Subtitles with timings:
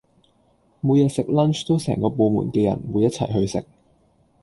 [0.79, 3.63] 每日食 lunch 都成個部門嘅人會一齊去食